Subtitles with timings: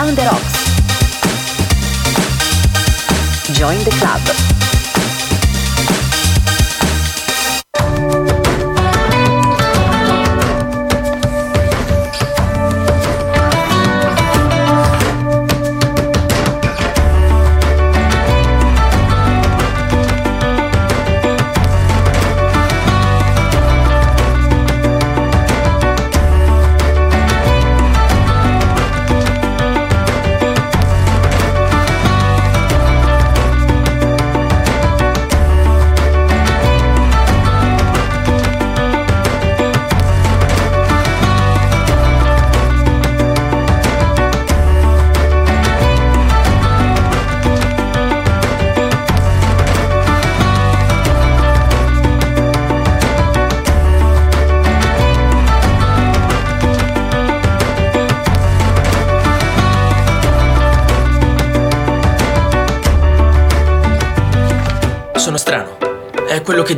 [0.00, 0.54] Around the Rocks.
[3.52, 4.59] Join the club.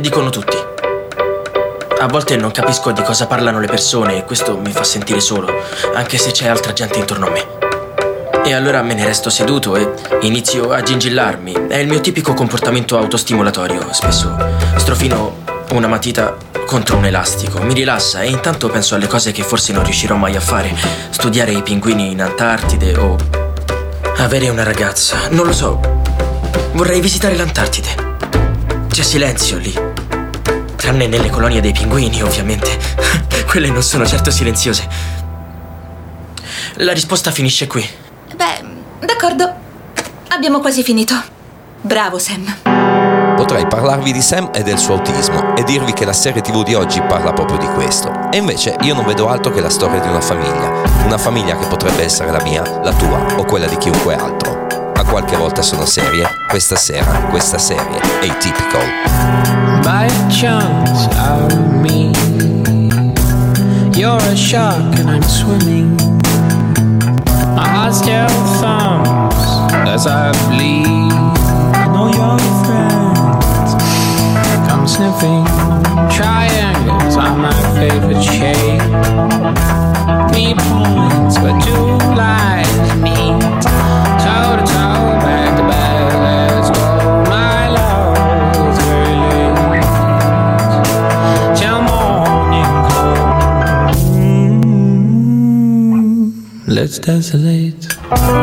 [0.03, 0.57] Dicono tutti.
[2.01, 5.47] A volte non capisco di cosa parlano le persone e questo mi fa sentire solo,
[5.93, 7.45] anche se c'è altra gente intorno a me.
[8.43, 9.89] E allora me ne resto seduto e
[10.23, 11.67] inizio a gingillarmi.
[11.69, 13.93] È il mio tipico comportamento autostimolatorio.
[13.93, 14.35] Spesso
[14.75, 15.37] strofino
[15.71, 17.61] una matita contro un elastico.
[17.61, 20.75] Mi rilassa e intanto penso alle cose che forse non riuscirò mai a fare.
[21.11, 23.15] Studiare i pinguini in Antartide o
[24.17, 25.29] avere una ragazza.
[25.29, 25.79] Non lo so.
[26.73, 28.11] Vorrei visitare l'Antartide.
[28.89, 29.92] C'è silenzio lì.
[30.83, 32.77] Tranne nelle colonie dei pinguini, ovviamente.
[33.47, 34.85] Quelle non sono certo silenziose.
[36.73, 37.89] La risposta finisce qui.
[38.35, 39.49] Beh, d'accordo.
[40.27, 41.15] Abbiamo quasi finito.
[41.79, 43.33] Bravo, Sam.
[43.37, 46.73] Potrei parlarvi di Sam e del suo autismo e dirvi che la serie TV di
[46.73, 48.11] oggi parla proprio di questo.
[48.29, 50.83] E invece io non vedo altro che la storia di una famiglia.
[51.05, 54.63] Una famiglia che potrebbe essere la mia, la tua o quella di chiunque altro
[54.95, 56.27] ma qualche volta sono serie.
[56.49, 59.62] Questa sera, questa serie è Atypical.
[59.93, 62.11] By chance out of me.
[63.95, 65.95] You're a shark and I'm swimming.
[67.55, 68.27] My heart still
[68.59, 69.45] thumps
[69.93, 71.13] as I bleed.
[71.77, 73.71] I know your friends
[74.67, 75.45] come sniffing.
[76.17, 78.81] Triangles are my favorite shape.
[80.33, 81.85] Me points but two
[82.17, 83.43] lines meet.
[85.13, 85.22] Let's
[96.99, 98.42] desolate.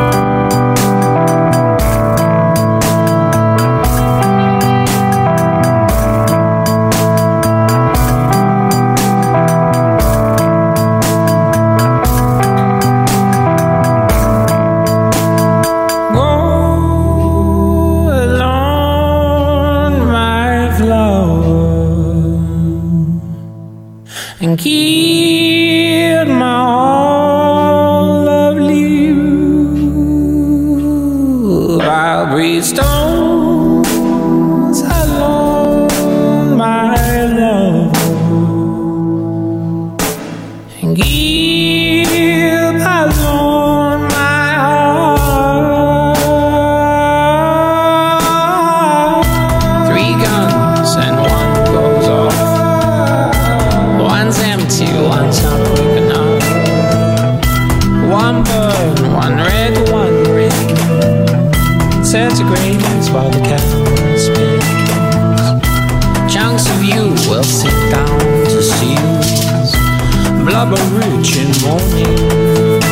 [67.41, 70.45] I'll sit down to see you.
[70.45, 72.83] blubber rich in morning.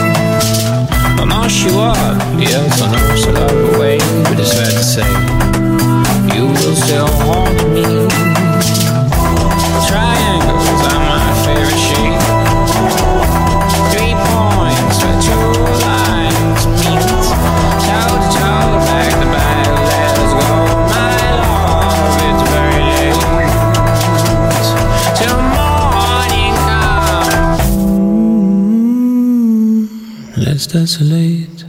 [1.19, 1.93] I'm not sure,
[2.35, 5.07] yes, I know it's a lot of way, but it's fair to say
[6.35, 7.48] you will still haunt.
[30.71, 31.67] Desolate.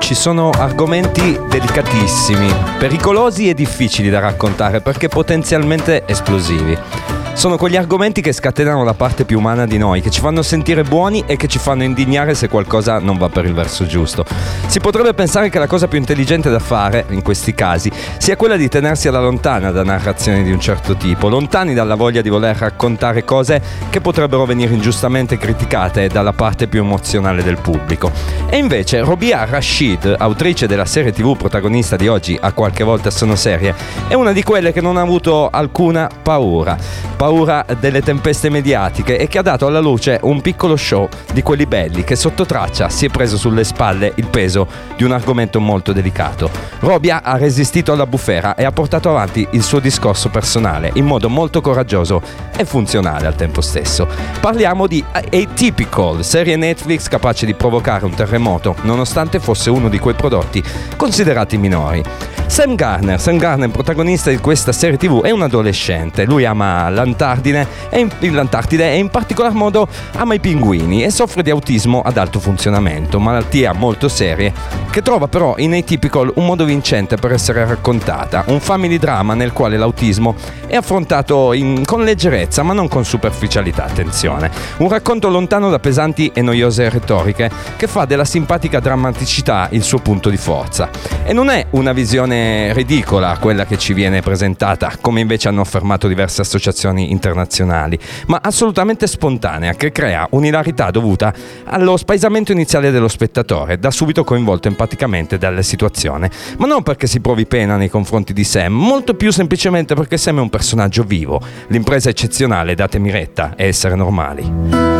[0.00, 7.11] Ci sono argomenti delicatissimi, pericolosi e difficili da raccontare perché potenzialmente esplosivi.
[7.34, 10.84] Sono quegli argomenti che scatenano la parte più umana di noi, che ci fanno sentire
[10.84, 14.24] buoni e che ci fanno indignare se qualcosa non va per il verso giusto.
[14.66, 18.56] Si potrebbe pensare che la cosa più intelligente da fare, in questi casi, sia quella
[18.56, 22.54] di tenersi alla lontana da narrazioni di un certo tipo, lontani dalla voglia di voler
[22.56, 28.12] raccontare cose che potrebbero venire ingiustamente criticate dalla parte più emozionale del pubblico.
[28.48, 33.34] E invece Robia Rashid, autrice della serie tv protagonista di oggi, a qualche volta sono
[33.34, 33.74] serie,
[34.06, 37.10] è una di quelle che non ha avuto alcuna paura.
[37.22, 41.66] Paura delle tempeste mediatiche e che ha dato alla luce un piccolo show di quelli
[41.66, 44.66] belli che sotto traccia si è preso sulle spalle il peso
[44.96, 46.50] di un argomento molto delicato.
[46.80, 51.28] Robia ha resistito alla bufera e ha portato avanti il suo discorso personale in modo
[51.28, 52.20] molto coraggioso
[52.56, 54.08] e funzionale al tempo stesso.
[54.40, 60.16] Parliamo di Atypical, serie Netflix capace di provocare un terremoto nonostante fosse uno di quei
[60.16, 60.60] prodotti
[60.96, 62.02] considerati minori.
[62.52, 66.26] Sam Garner, Sam Garner, protagonista di questa serie tv, è un adolescente.
[66.26, 71.42] Lui ama l'Antartide e in, l'Antartide e in particolar modo ama i pinguini e soffre
[71.42, 74.52] di autismo ad alto funzionamento, malattia molto serie
[74.90, 79.52] che trova però in Atypical un modo vincente per essere raccontata, un family drama nel
[79.52, 80.34] quale l'autismo
[80.66, 84.50] è affrontato in, con leggerezza ma non con superficialità, attenzione.
[84.76, 90.00] Un racconto lontano da pesanti e noiose retoriche che fa della simpatica drammaticità il suo
[90.00, 90.90] punto di forza.
[91.24, 92.41] E non è una visione
[92.72, 99.06] ridicola quella che ci viene presentata, come invece hanno affermato diverse associazioni internazionali, ma assolutamente
[99.06, 101.32] spontanea, che crea un'ilarità dovuta
[101.64, 107.20] allo spaesamento iniziale dello spettatore, da subito coinvolto empaticamente dalla situazione, ma non perché si
[107.20, 111.40] provi pena nei confronti di Sam, molto più semplicemente perché Sam è un personaggio vivo.
[111.68, 114.42] L'impresa eccezionale, datemi retta, è essere normali.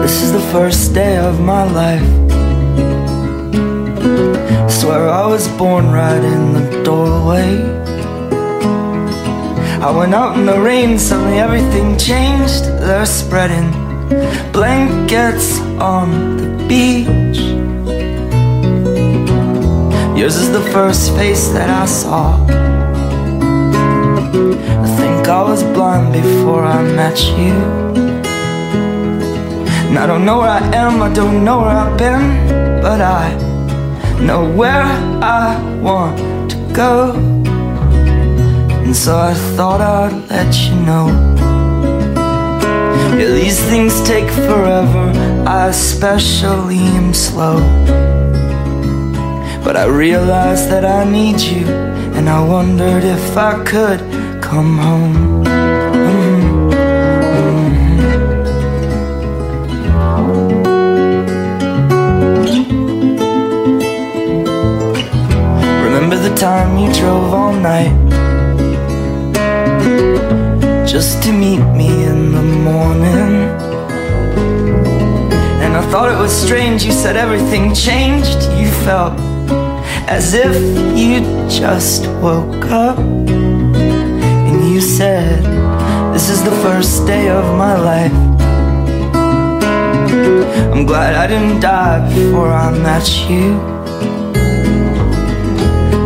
[0.03, 2.52] This is the first day of my life.
[4.81, 7.53] Swear I was born right in the doorway.
[9.81, 12.65] I went out in the rain, suddenly everything changed.
[12.65, 13.71] They're spreading
[14.53, 17.39] blankets on the beach.
[20.19, 22.45] Yours is the first face that I saw.
[24.85, 27.55] I think I was blind before I met you.
[29.89, 33.52] And I don't know where I am, I don't know where I've been, but I
[34.27, 34.85] know where
[35.23, 37.13] I want to go.
[38.85, 41.09] And so I thought I'd let you know.
[43.19, 45.13] Yeah, these things take forever,
[45.47, 47.59] I especially am slow.
[49.65, 51.67] But I realized that I need you,
[52.17, 54.01] and I wondered if I could
[54.43, 55.62] come home.
[66.43, 67.95] Time you drove all night.
[70.85, 73.35] Just to meet me in the morning.
[75.63, 78.43] And I thought it was strange You said everything changed.
[78.59, 79.15] You felt
[80.09, 80.57] as if
[80.99, 82.99] you just woke up.
[82.99, 85.45] And you said
[86.13, 88.19] This is the first day of my life.
[90.73, 93.72] I'm glad I didn't die before I met you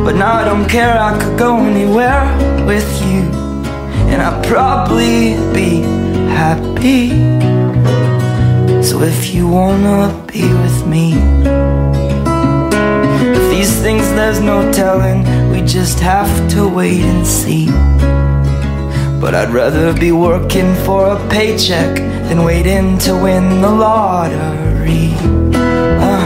[0.06, 2.24] but now I don't care, I could go anywhere
[2.64, 3.22] with you.
[4.10, 5.80] And I'd probably be
[6.30, 7.10] happy.
[8.84, 11.14] So if you wanna be with me
[13.38, 15.20] If these things there's no telling.
[15.50, 17.66] We just have to wait and see.
[19.20, 21.96] But I'd rather be working for a paycheck
[22.28, 25.14] Than waiting to win the lottery
[25.98, 26.25] uh-huh.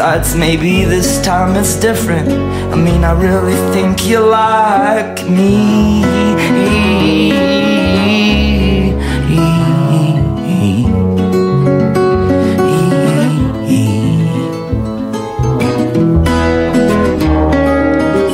[0.00, 2.30] Besides, maybe this time it's different.
[2.72, 6.00] I mean, I really think you like me.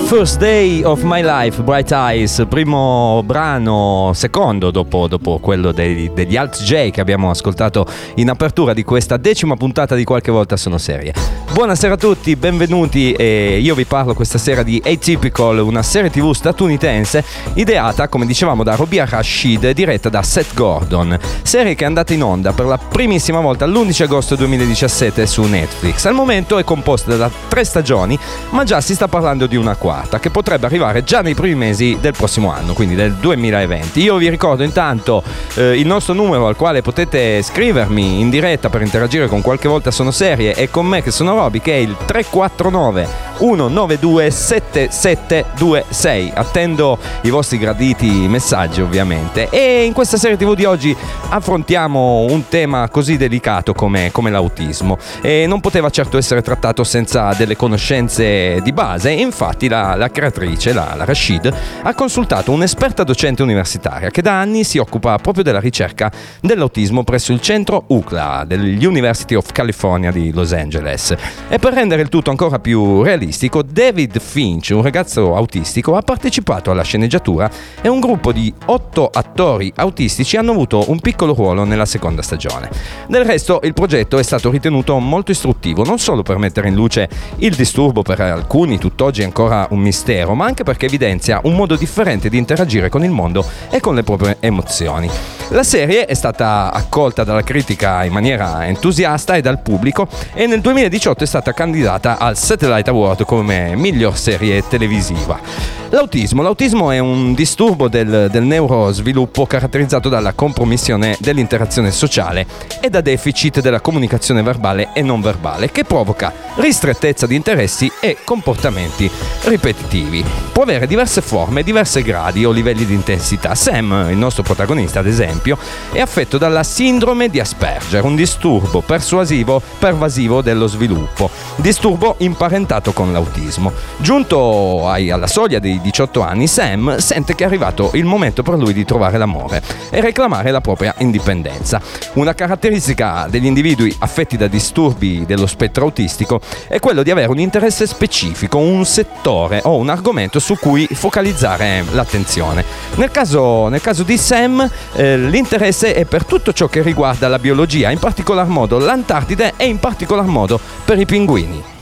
[0.06, 6.36] First Day of My Life, Bright Eyes, primo brano, secondo dopo, dopo quello dei, degli
[6.36, 10.78] Alt J che abbiamo ascoltato in apertura di questa decima puntata di Qualche volta sono
[10.78, 11.45] serie.
[11.56, 16.32] Buonasera a tutti, benvenuti e io vi parlo questa sera di Atypical, una serie tv
[16.32, 21.86] statunitense ideata, come dicevamo, da Robia Rashid e diretta da Seth Gordon, serie che è
[21.86, 26.04] andata in onda per la primissima volta l'11 agosto 2017 su Netflix.
[26.04, 28.18] Al momento è composta da tre stagioni,
[28.50, 31.96] ma già si sta parlando di una quarta che potrebbe arrivare già nei primi mesi
[31.98, 34.02] del prossimo anno, quindi del 2020.
[34.02, 35.22] Io vi ricordo intanto
[35.54, 39.90] eh, il nostro numero al quale potete scrivermi in diretta per interagire con qualche volta
[39.90, 46.32] sono serie e con me che sono Roby che è il 349 192 7726.
[46.34, 49.48] Attendo i vostri graditi messaggi ovviamente.
[49.50, 50.96] E in questa serie TV di oggi
[51.28, 57.32] affrontiamo un tema così delicato come, come l'autismo e non poteva certo essere trattato senza
[57.36, 59.10] delle conoscenze di base.
[59.10, 61.52] Infatti la, la creatrice, la, la Rashid,
[61.82, 67.32] ha consultato un'esperta docente universitaria che da anni si occupa proprio della ricerca dell'autismo presso
[67.32, 71.14] il centro UCLA dell'University of California di Los Angeles.
[71.48, 73.25] E per rendere il tutto ancora più realistico,
[73.66, 79.72] David Finch, un ragazzo autistico, ha partecipato alla sceneggiatura e un gruppo di otto attori
[79.74, 82.70] autistici hanno avuto un piccolo ruolo nella seconda stagione.
[83.08, 87.08] Del resto il progetto è stato ritenuto molto istruttivo, non solo per mettere in luce
[87.36, 92.28] il disturbo per alcuni tutt'oggi ancora un mistero, ma anche perché evidenzia un modo differente
[92.28, 95.08] di interagire con il mondo e con le proprie emozioni.
[95.50, 100.60] La serie è stata accolta dalla critica in maniera entusiasta e dal pubblico e nel
[100.60, 105.76] 2018 è stata candidata al Satellite Award come miglior serie televisiva.
[105.90, 106.42] L'autismo.
[106.42, 112.44] L'autismo è un disturbo del, del, neurosviluppo caratterizzato dalla compromissione dell'interazione sociale
[112.80, 118.18] e da deficit della comunicazione verbale e non verbale che provoca ristrettezza di interessi e
[118.24, 119.08] comportamenti
[119.44, 120.24] ripetitivi.
[120.52, 123.54] Può avere diverse forme, diversi gradi o livelli di intensità.
[123.54, 125.56] Sam, il nostro protagonista ad esempio,
[125.92, 133.05] è affetto dalla sindrome di Asperger, un disturbo persuasivo pervasivo dello sviluppo, disturbo imparentato con
[133.12, 133.72] l'autismo.
[133.98, 138.72] Giunto alla soglia dei 18 anni, Sam sente che è arrivato il momento per lui
[138.72, 141.80] di trovare l'amore e reclamare la propria indipendenza.
[142.14, 147.38] Una caratteristica degli individui affetti da disturbi dello spettro autistico è quello di avere un
[147.38, 152.64] interesse specifico, un settore o un argomento su cui focalizzare l'attenzione.
[152.96, 157.38] Nel caso, nel caso di Sam, eh, l'interesse è per tutto ciò che riguarda la
[157.38, 161.75] biologia, in particolar modo l'Antartide e in particolar modo per i pinguini.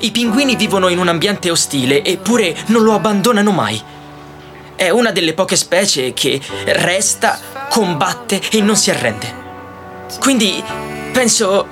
[0.00, 3.82] I pinguini vivono in un ambiente ostile eppure non lo abbandonano mai.
[4.74, 7.38] È una delle poche specie che resta,
[7.70, 9.44] combatte e non si arrende.
[10.18, 10.62] Quindi
[11.12, 11.66] penso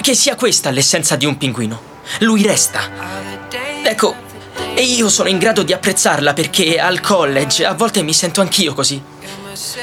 [0.00, 1.80] che sia questa l'essenza di un pinguino.
[2.20, 2.80] Lui resta.
[3.82, 4.14] Ecco,
[4.74, 8.72] e io sono in grado di apprezzarla perché al college a volte mi sento anch'io
[8.72, 9.02] così.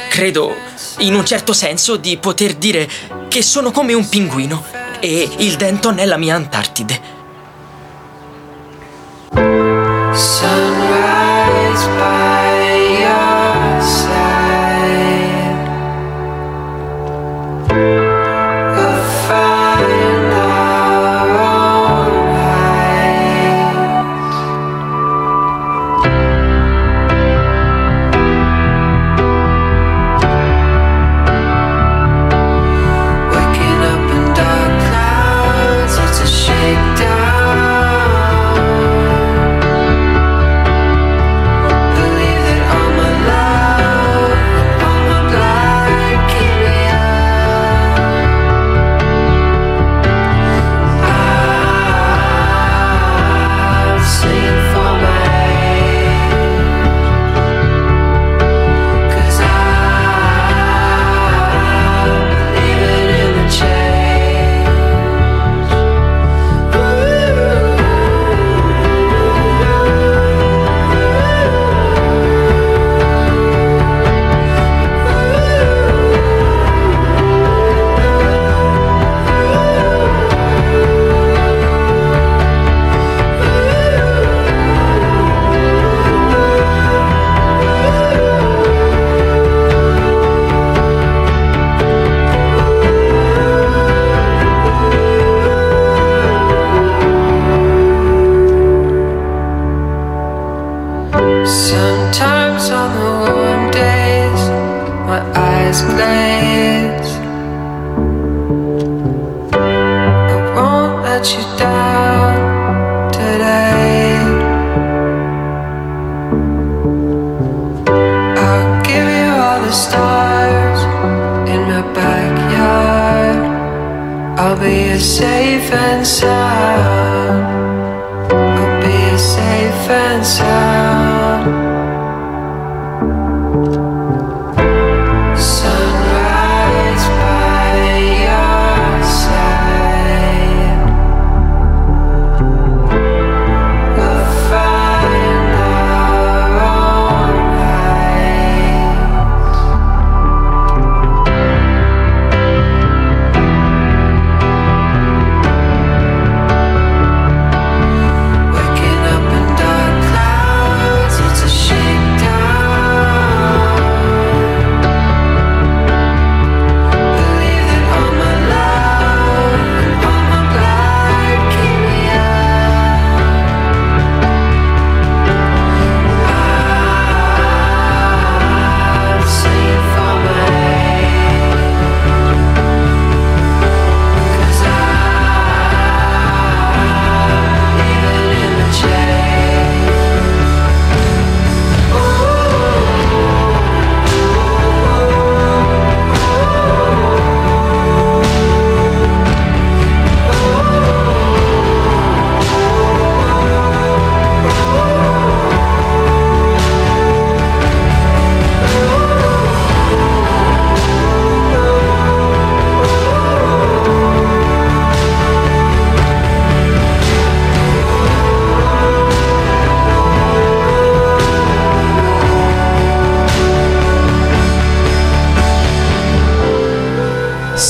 [0.10, 0.56] Credo,
[1.00, 2.90] in un certo senso, di poter dire
[3.28, 4.66] che sono come un pinguino
[5.00, 7.17] e il Denton è la mia Antartide.
[9.34, 10.77] Sun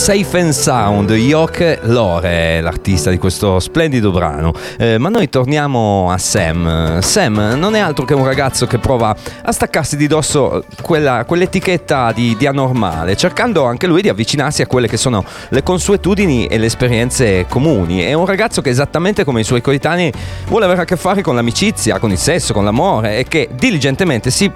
[0.08, 4.54] Safe and Sound, Yoke Lore, l'artista di questo splendido brano.
[4.78, 7.02] Eh, ma noi torniamo a Sam.
[7.02, 12.14] Sam non è altro che un ragazzo che prova a staccarsi di dosso quella, quell'etichetta
[12.14, 16.58] di, di anormale, cercando anche lui di avvicinarsi a quelle che sono le consuetudini e
[16.58, 18.00] le esperienze comuni.
[18.00, 20.14] È un ragazzo che esattamente come i suoi coetanei
[20.48, 24.32] vuole avere a che fare con l'amicizia, con il sesso, con l'amore e che diligentemente
[24.32, 24.50] si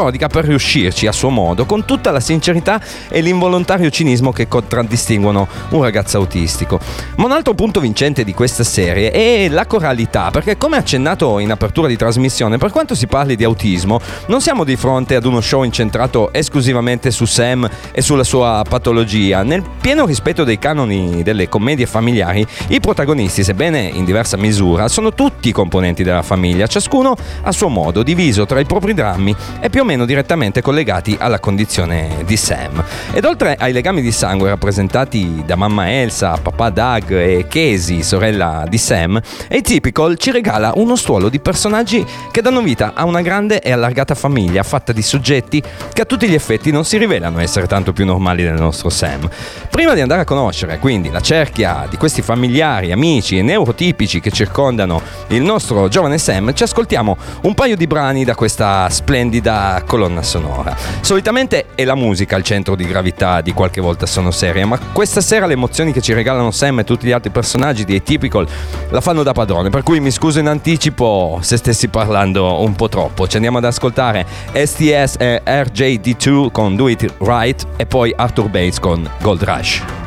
[0.00, 2.80] prodiga per riuscirci a suo modo, con tutta la sincerità
[3.10, 6.80] e l'involontario cinismo che contraddistinguono un ragazzo autistico.
[7.16, 11.50] Ma un altro punto vincente di questa serie è la coralità, perché come accennato in
[11.50, 15.42] apertura di trasmissione, per quanto si parli di autismo, non siamo di fronte ad uno
[15.42, 19.42] show incentrato esclusivamente su Sam e sulla sua patologia.
[19.42, 25.12] Nel pieno rispetto dei canoni delle commedie familiari, i protagonisti, sebbene in diversa misura, sono
[25.12, 29.82] tutti componenti della famiglia, ciascuno a suo modo, diviso tra i propri drammi e più
[29.82, 32.82] o meno direttamente collegati alla condizione di Sam.
[33.12, 38.64] Ed oltre ai legami di sangue rappresentati da mamma Elsa, papà Doug e Casey, sorella
[38.68, 39.20] di Sam,
[39.50, 44.14] Atypical ci regala uno stuolo di personaggi che danno vita a una grande e allargata
[44.14, 45.62] famiglia fatta di soggetti
[45.92, 49.28] che a tutti gli effetti non si rivelano essere tanto più normali del nostro Sam.
[49.70, 54.30] Prima di andare a conoscere quindi la cerchia di questi familiari, amici e neurotipici che
[54.30, 60.22] circondano il nostro giovane Sam, ci ascoltiamo un paio di brani da questa splendida colonna
[60.22, 60.76] sonora.
[61.00, 65.20] Solitamente è la musica al centro di gravità di qualche volta sono serie, ma questa
[65.20, 68.46] sera le emozioni che ci regalano Sam e tutti gli altri personaggi di Atypical
[68.90, 72.88] la fanno da padrone, per cui mi scuso in anticipo se stessi parlando un po'
[72.88, 73.26] troppo.
[73.28, 78.78] Ci andiamo ad ascoltare STS e RJD2 con Do It Right e poi Arthur Bates
[78.78, 79.99] con Gold Rush.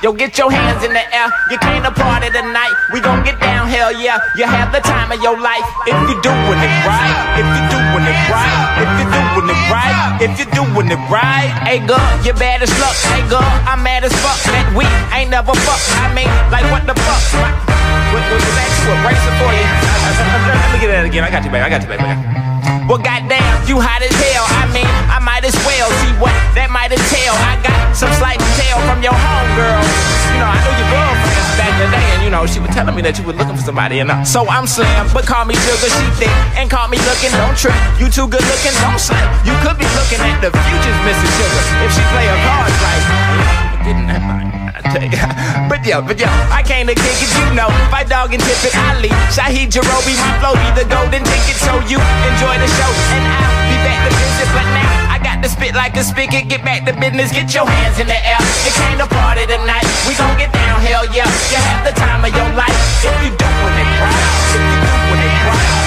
[0.00, 1.28] Yo, get your hands in the air.
[1.52, 2.72] You came to party tonight.
[2.88, 4.16] We gon' get down, hell yeah.
[4.32, 7.36] You have the time of your life if you doing it right.
[7.36, 8.80] If you doing it right.
[8.80, 10.16] If you doing it right.
[10.24, 11.52] If you doing it right.
[11.68, 12.96] Hey girl, you bad as fuck.
[13.12, 14.40] Hey girl, I'm mad as fuck.
[14.48, 15.80] That we ain't never fuck.
[16.00, 17.20] I mean, like what the fuck?
[17.36, 17.52] What,
[18.08, 18.56] what, what, what,
[18.88, 21.24] what, what, what, what, what, what, what, what, what, what, get what, again.
[21.24, 24.46] I got you, what, I got you, what, well, goddamn, you hot as hell.
[24.46, 27.34] I mean, I might as well see what that might entail.
[27.34, 29.82] I got some slight detail from your homegirl.
[30.30, 32.70] You know, I knew your girlfriend back in the day, and you know, she was
[32.70, 33.98] telling me that you were looking for somebody.
[33.98, 37.34] And uh, so I'm slim, but call me sugar, she thick, and call me looking.
[37.34, 39.18] Don't trip, you too good looking, don't slip.
[39.42, 41.30] You could be looking at the future's Mrs.
[41.42, 43.04] Sugar if she play her cards right.
[43.82, 44.59] Getting that money.
[45.70, 47.70] But yo, but yo, I came to kick it, you know.
[47.90, 49.10] Fight dog and tip it, Ali.
[49.30, 51.58] Shahid Jarobi, my flow be the golden ticket.
[51.62, 54.48] So you enjoy the show, and I'll be back to visit.
[54.54, 56.48] But now I got to spit like a spigot.
[56.48, 58.42] Get back to business, get your hands in the air.
[58.66, 59.86] It came to party tonight.
[60.06, 61.26] We gon' get down, hell yeah.
[61.50, 64.26] You have the time of your life if you doing it right.
[64.54, 65.79] If you doing it right.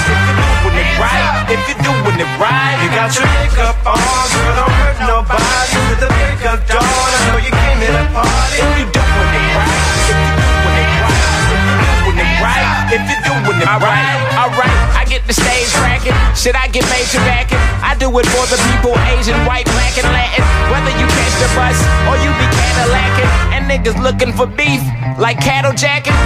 [0.99, 1.47] Right.
[1.49, 2.77] If you're doing it right.
[2.83, 5.77] You got your makeup on, girl, don't hurt nobody.
[5.89, 8.57] With the makeup dawn, I know you came here to party.
[8.59, 12.67] If you're doing it right, if you doing it right, if you doing it right,
[12.93, 14.79] if you doing it right, alright.
[14.93, 17.61] I get the stage cracking, should I get major backing?
[17.81, 20.45] I do it for the people, Asian, white, black, and Latin.
[20.71, 21.77] Whether you catch the bus
[22.09, 24.81] or you be Cadillacing, and niggas looking for beef
[25.17, 26.17] like cattle jacking.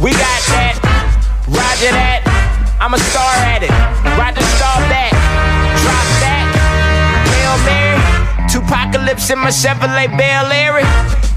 [0.00, 0.76] We got that,
[1.48, 2.33] Roger that.
[2.84, 3.72] I'm a star at it.
[4.20, 5.08] Roger star that,
[5.80, 6.44] drop that.
[7.32, 7.96] Hail Mary,
[8.44, 10.84] Tupacalypse in my Chevrolet Bel Air.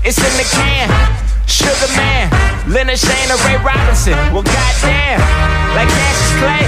[0.04, 0.92] It's in the can.
[1.48, 2.28] Sugar Man,
[2.68, 4.20] Leonard Shane or Ray Robinson.
[4.36, 5.24] Well, goddamn,
[5.72, 6.68] like Cassius Clay.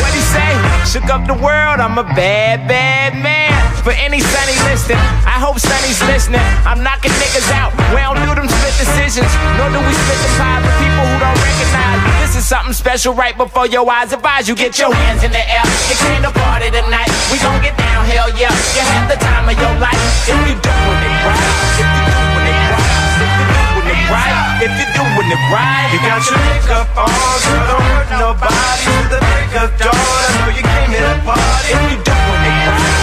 [0.00, 0.56] What he say?
[0.88, 1.76] Shook up the world.
[1.76, 3.52] I'm a bad, bad man.
[3.84, 4.96] For any Sunny listening,
[5.28, 6.40] I hope Sunny's listening.
[6.64, 7.76] I'm knocking niggas out.
[7.92, 9.28] We don't do them split decisions,
[9.60, 12.07] nor do we split the pie for people who don't recognize.
[12.38, 14.12] Is something special right before your eyes.
[14.12, 15.66] Advise you get your hands in the air.
[15.90, 17.10] You came to party tonight.
[17.34, 18.54] We gon' get down, hell yeah.
[18.78, 21.50] You have the time of your life if you doing it right.
[21.82, 22.94] If you doing it right.
[23.18, 24.38] If you doing it right.
[24.62, 25.90] If you doing it right.
[25.90, 27.10] You got your makeup on,
[27.42, 28.86] girl, don't hurt nobody.
[28.86, 31.74] With the makeup dawn, I know you came here to party.
[31.74, 32.97] If you doing it right.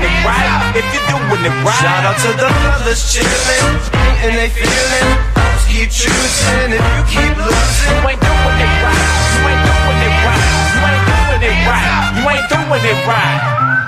[0.00, 0.72] Doing it right.
[0.76, 1.84] If you're doing it right.
[1.84, 3.76] Shout out to the brothers chillin',
[4.24, 5.10] and they feelin'.
[5.68, 7.94] Keep choosing if you keep losing.
[7.94, 9.06] You ain't doing it right.
[9.36, 10.42] You ain't doing it right.
[10.74, 12.10] You ain't doing it right.
[12.16, 13.79] You ain't doing it right.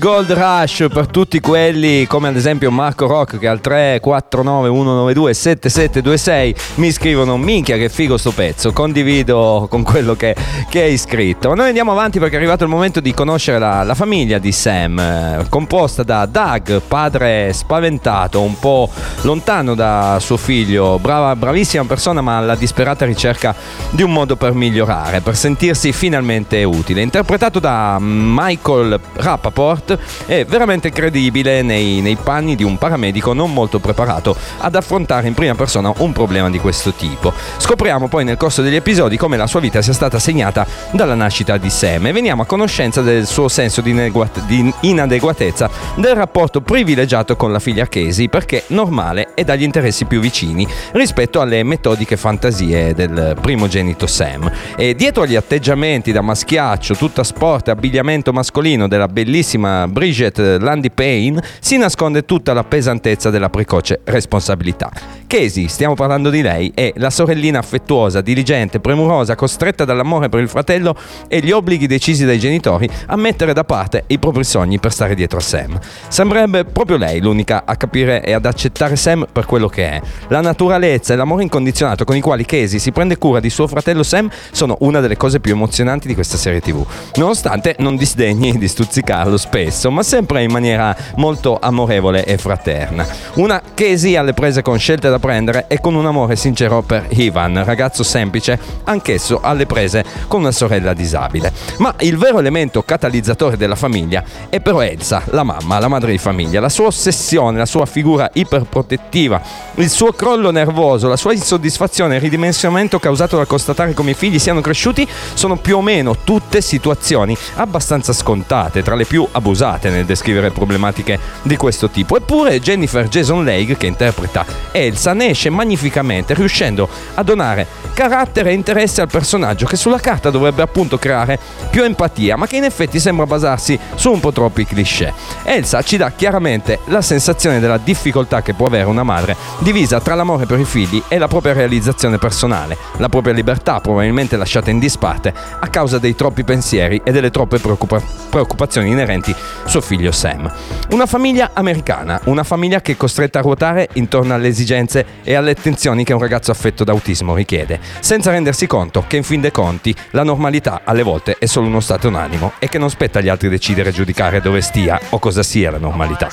[0.00, 6.54] Gold Rush per tutti quelli come ad esempio Marco Rock che al 349 192 7726
[6.76, 10.34] mi scrivono minchia che figo sto pezzo, condivido con quello che,
[10.70, 11.54] che hai scritto.
[11.54, 14.98] Noi andiamo avanti perché è arrivato il momento di conoscere la, la famiglia di Sam,
[14.98, 18.88] eh, composta da Doug, padre spaventato, un po'
[19.20, 23.54] lontano da suo figlio, brava, bravissima persona ma alla disperata ricerca
[23.90, 27.02] di un modo per migliorare, per sentirsi finalmente utile.
[27.02, 29.88] Interpretato da Michael Rappaport,
[30.26, 35.34] è veramente credibile nei, nei panni di un paramedico non molto preparato ad affrontare in
[35.34, 37.32] prima persona un problema di questo tipo.
[37.58, 41.56] Scopriamo poi nel corso degli episodi come la sua vita sia stata segnata dalla nascita
[41.56, 46.60] di Sam e veniamo a conoscenza del suo senso di, ineguat- di inadeguatezza, del rapporto
[46.60, 52.16] privilegiato con la figlia Casey perché normale e dagli interessi più vicini rispetto alle metodiche
[52.16, 54.50] fantasie del primogenito Sam.
[54.76, 60.90] E dietro agli atteggiamenti da maschiaccio, tutta sport e abbigliamento mascolino della bellissima Bridget Landy
[60.90, 64.90] Payne si nasconde tutta la pesantezza della precoce responsabilità.
[65.30, 70.48] Casey, stiamo parlando di lei, è la sorellina affettuosa, diligente, premurosa, costretta dall'amore per il
[70.48, 70.96] fratello
[71.28, 75.14] e gli obblighi decisi dai genitori a mettere da parte i propri sogni per stare
[75.14, 75.78] dietro a Sam.
[76.08, 80.00] Sembrerebbe proprio lei l'unica a capire e ad accettare Sam per quello che è.
[80.26, 84.02] La naturalezza e l'amore incondizionato con i quali Casey si prende cura di suo fratello
[84.02, 88.58] Sam sono una delle cose più emozionanti di questa serie TV, nonostante non disdegni degni
[88.58, 93.06] di stuzzicarlo spesso, ma sempre in maniera molto amorevole e fraterna.
[93.34, 97.62] Una Casey alle prese con scelte da prendere e con un amore sincero per Ivan,
[97.64, 101.52] ragazzo semplice, anch'esso alle prese con una sorella disabile.
[101.78, 106.18] Ma il vero elemento catalizzatore della famiglia è però Elsa, la mamma, la madre di
[106.18, 109.40] famiglia, la sua ossessione, la sua figura iperprotettiva,
[109.76, 114.14] il suo crollo nervoso, la sua insoddisfazione e il ridimensionamento causato dal constatare come i
[114.14, 119.90] figli siano cresciuti sono più o meno tutte situazioni abbastanza scontate, tra le più abusate
[119.90, 122.16] nel descrivere problematiche di questo tipo.
[122.16, 128.54] Eppure Jennifer Jason Leigh, che interpreta Elsa, ne esce magnificamente, riuscendo a donare carattere e
[128.54, 131.38] interesse al personaggio che sulla carta dovrebbe appunto creare
[131.70, 135.12] più empatia, ma che in effetti sembra basarsi su un po' troppi cliché.
[135.42, 140.14] Elsa ci dà chiaramente la sensazione della difficoltà che può avere una madre divisa tra
[140.14, 144.78] l'amore per i figli e la propria realizzazione personale, la propria libertà probabilmente lasciata in
[144.78, 149.34] disparte a causa dei troppi pensieri e delle troppe preoccupa- preoccupazioni inerenti
[149.66, 150.50] suo figlio Sam.
[150.90, 155.52] Una famiglia americana, una famiglia che è costretta a ruotare intorno alle esigenze e alle
[155.52, 159.50] attenzioni che un ragazzo affetto da autismo richiede, senza rendersi conto che in fin dei
[159.50, 163.28] conti la normalità alle volte è solo uno stato d'animo e che non spetta agli
[163.28, 166.28] altri decidere e giudicare dove stia o cosa sia la normalità.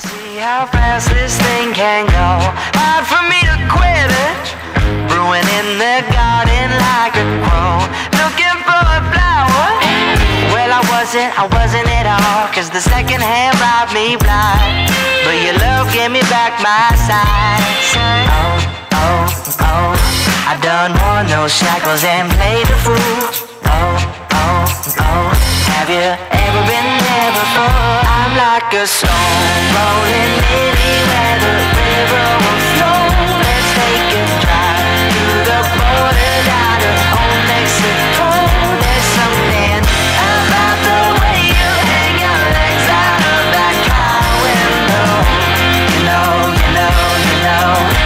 [5.28, 7.80] Ruining the garden like a crow.
[8.18, 9.27] Looking for a flower.
[10.68, 12.44] Well, I wasn't, I wasn't at all.
[12.52, 14.92] Cause the second hand robbed me blind.
[15.24, 17.64] But your love gave me back my sight.
[18.28, 18.60] Oh,
[18.92, 19.96] oh, oh.
[20.44, 23.00] I done worn those shackles and played the fool.
[23.64, 23.96] Oh,
[24.44, 24.68] oh,
[25.08, 25.32] oh.
[25.72, 26.04] Have you
[26.36, 28.04] ever been there before?
[28.04, 32.67] I'm like a stone rolling anywhere the river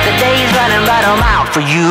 [0.03, 1.91] The day's running, but I'm out for you.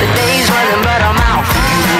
[0.00, 1.96] The day's running, but I'm out for you.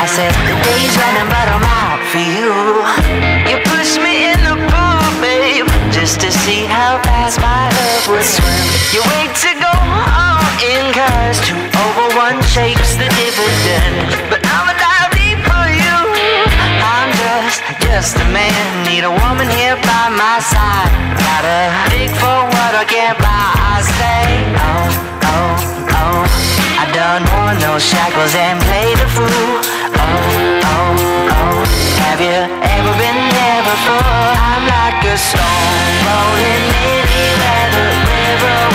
[0.00, 2.48] I said, the day's running, but I'm out for you.
[3.44, 8.24] You push me in the pool, babe, just to see how fast my love would
[8.24, 8.64] swim.
[8.92, 9.74] You wait to go
[10.16, 14.17] all in cause two over one shakes the dividend.
[18.00, 18.86] Just, a man.
[18.86, 20.90] Need a woman here by my side.
[21.18, 21.58] Gotta
[21.90, 23.50] dig for what I can't buy.
[23.74, 24.22] I say,
[24.54, 24.86] oh,
[25.34, 26.20] oh, oh.
[26.78, 29.50] I done worn those shackles and played the fool.
[29.98, 30.14] Oh,
[30.74, 31.58] oh, oh.
[32.06, 32.38] Have you
[32.76, 34.30] ever been there before?
[34.46, 38.67] I'm like a stone rolling anywhere the river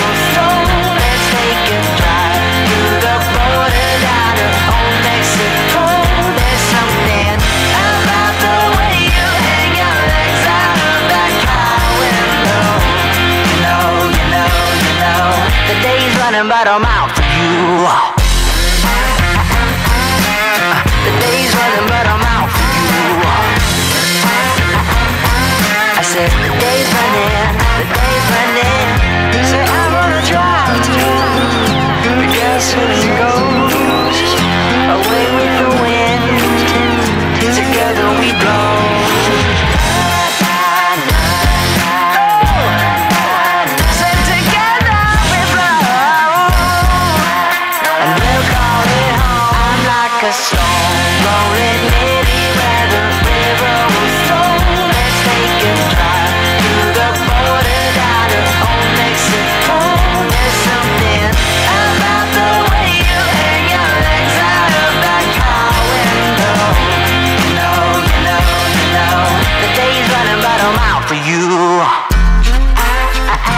[16.33, 17.85] running, but I'm out for you.
[21.05, 22.93] The day's running, but I'm out for you.
[25.95, 26.62] I said,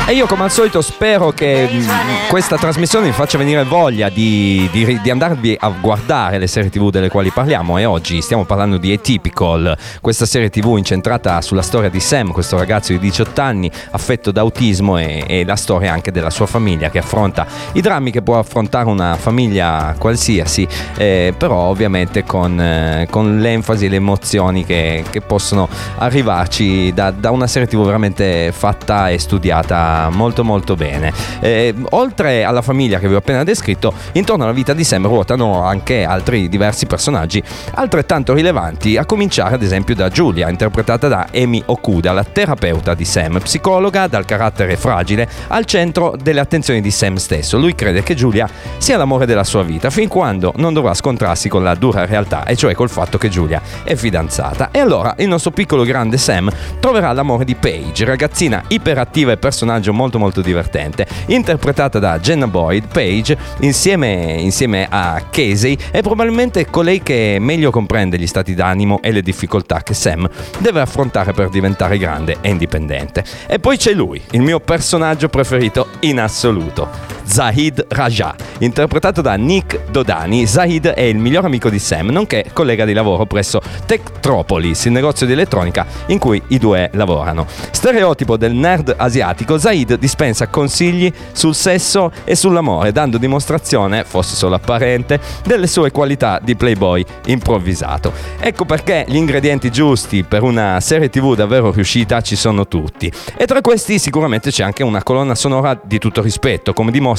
[0.07, 4.69] E io come al solito spero che mh, questa trasmissione vi faccia venire voglia di,
[4.71, 7.79] di- di andarvi a guardare le serie tv delle quali parliamo.
[7.79, 12.55] E oggi stiamo parlando di Atypical, questa serie tv incentrata sulla storia di Sam, questo
[12.55, 16.91] ragazzo di 18 anni affetto da autismo e, e la storia anche della sua famiglia
[16.91, 23.07] che affronta i drammi che può affrontare una famiglia qualsiasi, eh, però ovviamente con, eh,
[23.09, 28.51] con l'enfasi e le emozioni che, che possono arrivarci da, da una serie tv veramente
[28.55, 31.13] fatta e studiata molto molto bene.
[31.39, 35.63] Eh, oltre alla famiglia che vi ho appena descritto, intorno alla vita di Sam ruotano
[35.63, 37.41] anche altri diversi personaggi
[37.73, 43.05] altrettanto rilevanti, a cominciare ad esempio da Giulia, interpretata da Amy Okuda, la terapeuta di
[43.05, 47.57] Sam, psicologa dal carattere fragile, al centro delle attenzioni di Sam stesso.
[47.57, 51.63] Lui crede che Giulia sia l'amore della sua vita, fin quando non dovrà scontrarsi con
[51.63, 54.69] la dura realtà, e cioè col fatto che Giulia è fidanzata.
[54.71, 59.84] E allora il nostro piccolo grande Sam troverà l'amore di Paige, ragazzina iperattiva e personaggio
[59.93, 61.07] molto molto divertente.
[61.27, 68.17] Interpretata da Jenna Boyd, Paige, insieme, insieme a Casey, è probabilmente colei che meglio comprende
[68.17, 73.23] gli stati d'animo e le difficoltà che Sam deve affrontare per diventare grande e indipendente.
[73.47, 77.14] E poi c'è lui, il mio personaggio preferito in assoluto.
[77.25, 80.45] Zahid Raja, interpretato da Nick Dodani.
[80.45, 85.25] Zahid è il miglior amico di Sam, nonché collega di lavoro presso Techtropolis, il negozio
[85.25, 87.47] di elettronica in cui i due lavorano.
[87.71, 94.55] Stereotipo del nerd asiatico, Zahid dispensa consigli sul sesso e sull'amore, dando dimostrazione, fosse solo
[94.55, 98.13] apparente, delle sue qualità di playboy improvvisato.
[98.39, 103.11] Ecco perché gli ingredienti giusti per una serie tv davvero riuscita ci sono tutti.
[103.35, 107.13] E tra questi sicuramente c'è anche una colonna sonora di tutto rispetto, come dimostra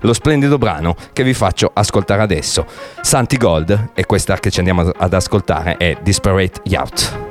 [0.00, 2.66] lo splendido brano che vi faccio ascoltare adesso.
[3.00, 7.27] Santi Gold e questa che ci andiamo ad ascoltare è Disparate Yacht.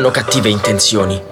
[0.00, 1.22] Hanno cattive intenzioni.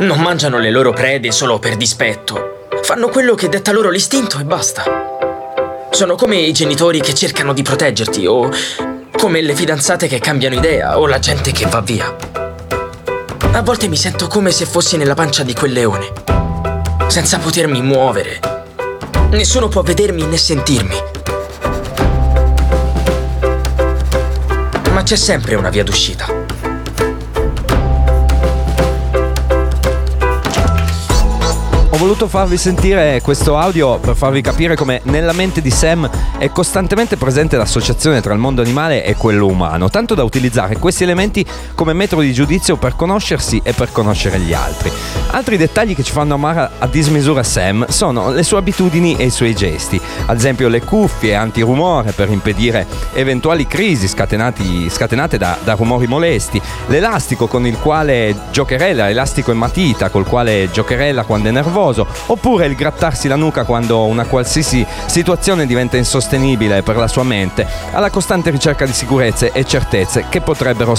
[0.00, 2.66] Non mangiano le loro prede solo per dispetto.
[2.82, 4.84] Fanno quello che detta loro l'istinto e basta.
[5.90, 8.50] Sono come i genitori che cercano di proteggerti o
[9.16, 12.14] come le fidanzate che cambiano idea o la gente che va via.
[13.52, 16.12] A volte mi sento come se fossi nella pancia di quel leone,
[17.06, 18.40] senza potermi muovere.
[19.30, 20.96] Nessuno può vedermi né sentirmi.
[24.90, 26.39] Ma c'è sempre una via d'uscita.
[32.00, 37.18] Voluto farvi sentire questo audio per farvi capire come nella mente di Sam è costantemente
[37.18, 41.44] presente l'associazione tra il mondo animale e quello umano, tanto da utilizzare questi elementi
[41.80, 44.92] come metodo di giudizio per conoscersi e per conoscere gli altri.
[45.30, 49.30] Altri dettagli che ci fanno amare a dismisura Sam sono le sue abitudini e i
[49.30, 56.06] suoi gesti, ad esempio le cuffie antirumore per impedire eventuali crisi scatenate da, da rumori
[56.06, 62.06] molesti, l'elastico con il quale giocherella, elastico e matita col quale giocherella quando è nervoso,
[62.26, 67.66] oppure il grattarsi la nuca quando una qualsiasi situazione diventa insostenibile per la sua mente,
[67.92, 70.94] alla costante ricerca di sicurezze e certezze che potrebbero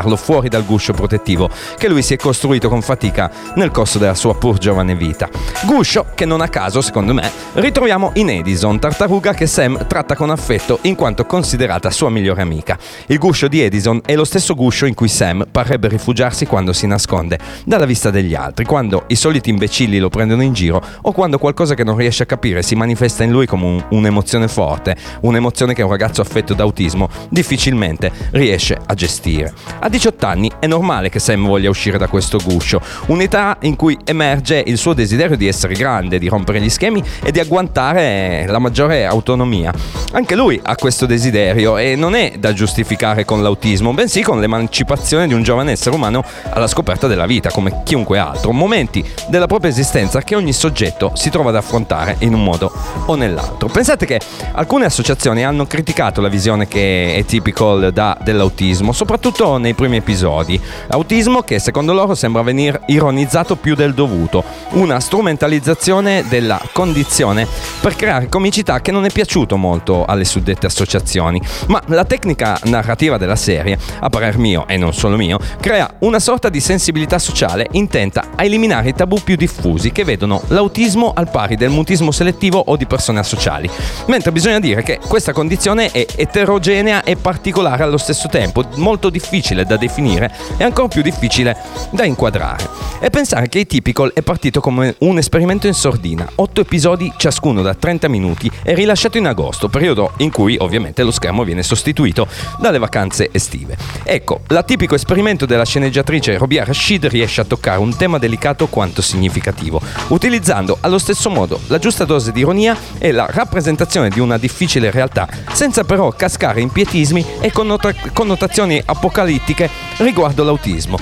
[0.00, 4.14] scaraventarlo fuori dal guscio protettivo che lui si è costruito con fatica nel corso della
[4.14, 5.28] sua pur giovane vita.
[5.66, 10.30] Guscio che non a caso, secondo me, ritroviamo in Edison, tartaruga che Sam tratta con
[10.30, 12.78] affetto in quanto considerata sua migliore amica.
[13.06, 16.86] Il guscio di Edison è lo stesso guscio in cui Sam parrebbe rifugiarsi quando si
[16.86, 21.38] nasconde dalla vista degli altri, quando i soliti imbecilli lo prendono in giro o quando
[21.38, 25.74] qualcosa che non riesce a capire si manifesta in lui come un- un'emozione forte, un'emozione
[25.74, 29.52] che un ragazzo affetto da autismo difficilmente riesce a gestire.
[29.80, 33.98] A 18 anni è normale che Sam voglia uscire da questo guscio, un'età in cui
[34.04, 38.60] emerge il suo desiderio di essere grande, di rompere gli schemi e di agguantare la
[38.60, 39.74] maggiore autonomia.
[40.12, 45.26] Anche lui ha questo desiderio e non è da giustificare con l'autismo, bensì con l'emancipazione
[45.26, 49.72] di un giovane essere umano alla scoperta della vita, come chiunque altro, momenti della propria
[49.72, 52.72] esistenza che ogni soggetto si trova ad affrontare in un modo
[53.06, 53.68] o nell'altro.
[53.68, 54.20] Pensate che
[54.52, 60.60] alcune associazioni hanno criticato la visione che è typical da- dell'autismo, soprattutto nei primi episodi.
[60.88, 67.46] Autismo che secondo loro sembra venir ironizzato più del dovuto, una strumentalizzazione della condizione
[67.80, 71.40] per creare comicità che non è piaciuto molto alle suddette associazioni.
[71.68, 76.18] Ma la tecnica narrativa della serie, a parer mio e non solo mio, crea una
[76.18, 81.30] sorta di sensibilità sociale intenta a eliminare i tabù più diffusi che vedono l'autismo al
[81.30, 83.70] pari del mutismo selettivo o di persone asociali.
[84.08, 89.59] Mentre bisogna dire che questa condizione è eterogenea e particolare allo stesso tempo, molto difficile
[89.64, 91.56] da definire e ancora più difficile
[91.90, 92.68] da inquadrare.
[93.00, 97.74] E pensare che Atypical è partito come un esperimento in sordina, 8 episodi ciascuno da
[97.74, 102.26] 30 minuti e rilasciato in agosto, periodo in cui ovviamente lo schermo viene sostituito
[102.58, 103.76] dalle vacanze estive.
[104.02, 109.80] Ecco, l'atipico esperimento della sceneggiatrice Robia Rashid riesce a toccare un tema delicato quanto significativo,
[110.08, 114.90] utilizzando allo stesso modo la giusta dose di ironia e la rappresentazione di una difficile
[114.90, 119.49] realtà, senza però cascare in pietismi e connota- connotazioni apocalittiche
[119.98, 120.98] riguardo l'autismo.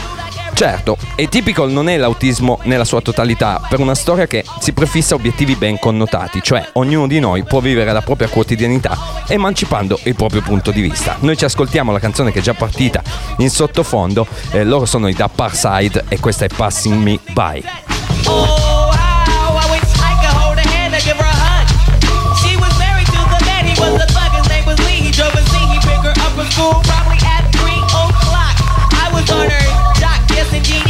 [0.54, 5.54] Certo, Atypical non è l'autismo nella sua totalità, per una storia che si prefissa obiettivi
[5.54, 10.72] ben connotati, cioè ognuno di noi può vivere la propria quotidianità emancipando il proprio punto
[10.72, 11.16] di vista.
[11.20, 13.02] Noi ci ascoltiamo la canzone che è già partita
[13.36, 17.64] in sottofondo, eh, loro sono i Da Parside e questa è Passing Me By.
[18.24, 18.68] Oh,
[26.58, 26.97] school
[30.50, 30.87] nothing,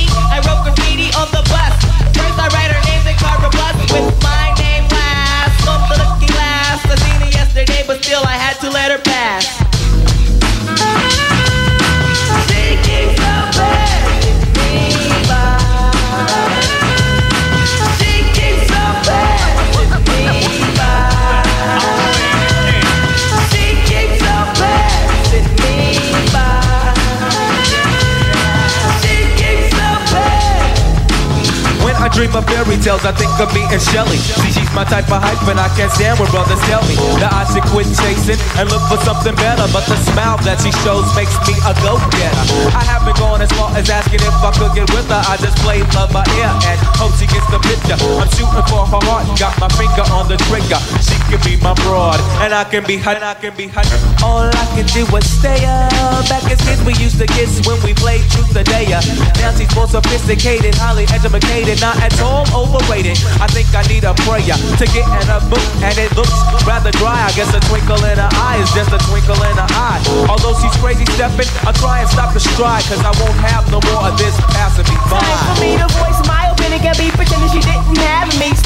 [32.38, 34.16] of fairy tales, I think of me and Shelly.
[34.16, 37.34] See, she's my type of hype, and I can't stand when brothers tell me that
[37.34, 39.66] I should quit chasing and look for something better.
[39.74, 42.44] But the smile that she shows makes me a go-getter.
[42.70, 45.18] I haven't gone as far as asking if I could get with her.
[45.18, 47.98] I just play love by ear and hope she gets the picture.
[47.98, 50.78] I'm shooting for her heart, got my finger on the trigger.
[51.02, 53.02] She can be my broad, and I can be.
[53.02, 53.82] And I can be her.
[54.22, 55.90] All I can do is stay up.
[56.30, 59.00] Back as kids, we used to kiss when we played truth or dare.
[59.40, 63.16] Now she's more sophisticated, highly educated, not at all all overrated.
[63.40, 66.36] I think I need a prayer to get in a book, and it looks
[66.68, 67.16] rather dry.
[67.24, 70.00] I guess a twinkle in her eye is just a twinkle in her eye.
[70.28, 73.80] Although she's crazy stepping, I'll try and stop the stride, cause I won't have no
[73.88, 75.24] more of this passing me by.
[75.24, 78.57] Time for me to voice my opinion, can't be pretending she didn't have me.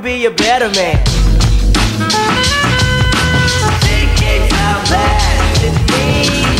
[0.00, 1.04] to be a better man.
[3.82, 6.59] Think it's how bad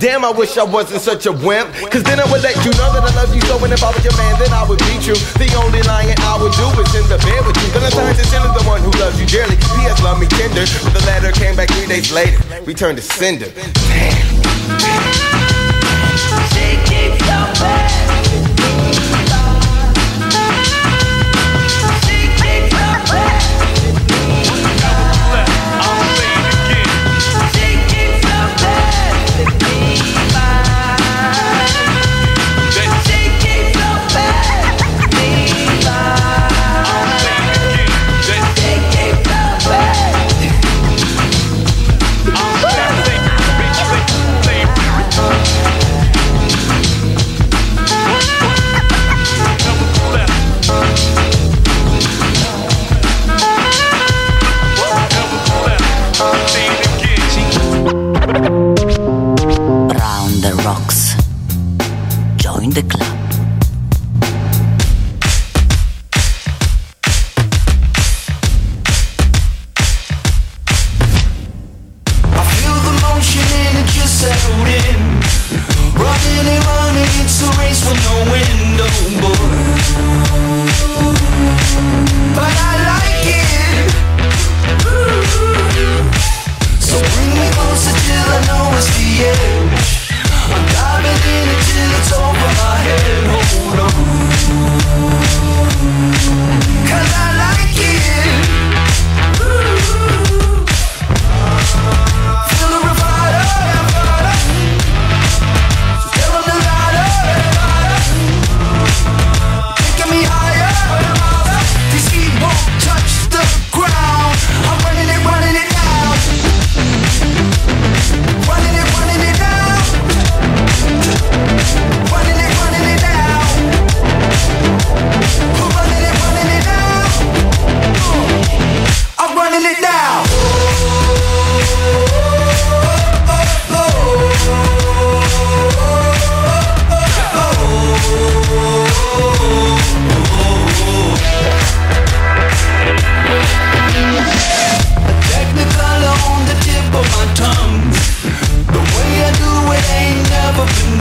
[0.00, 1.68] Damn, I wish I wasn't such a wimp.
[1.92, 3.62] Cause then I would let you know that I love you so.
[3.62, 5.20] And if I was your man, then I would be true.
[5.36, 7.68] The only lying I would do is in the bed with you.
[7.68, 9.56] Valentine's is still the one who loves you dearly.
[9.56, 10.02] P.S.
[10.02, 10.64] Love me tender.
[10.64, 12.40] But the letter came back three days later.
[12.64, 13.52] Returned to sender.
[13.52, 15.29] Damn.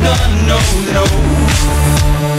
[0.10, 0.58] no,
[0.94, 2.39] no, no.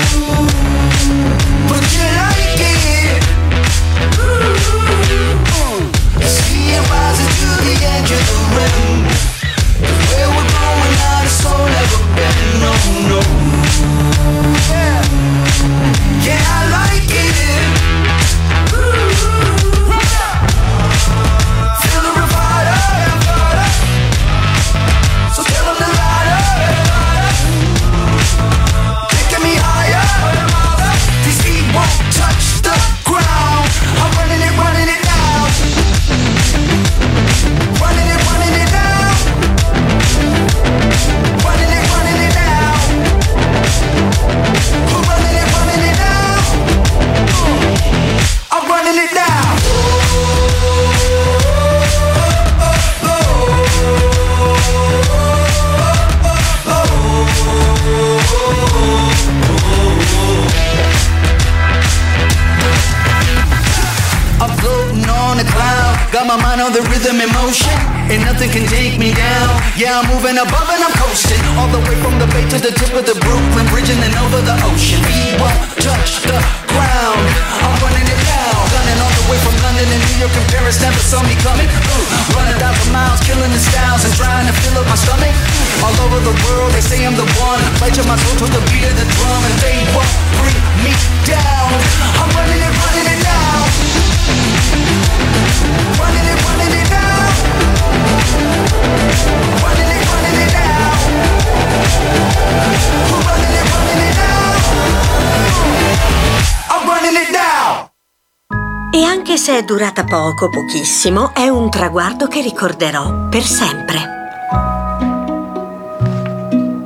[109.51, 113.99] Se è durata poco, pochissimo, è un traguardo che ricorderò per sempre.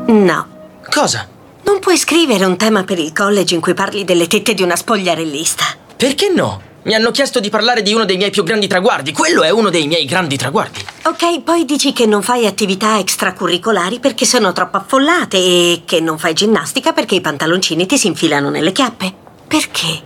[0.06, 0.46] No.
[0.88, 1.28] Cosa?
[1.64, 4.76] Non puoi scrivere un tema per il college in cui parli delle tette di una
[4.76, 5.64] spogliarellista.
[5.94, 6.62] Perché no?
[6.84, 9.12] Mi hanno chiesto di parlare di uno dei miei più grandi traguardi.
[9.12, 10.82] Quello è uno dei miei grandi traguardi.
[11.02, 16.18] Ok, poi dici che non fai attività extracurricolari perché sono troppo affollate e che non
[16.18, 19.12] fai ginnastica perché i pantaloncini ti si infilano nelle chiappe.
[19.46, 20.00] Perché?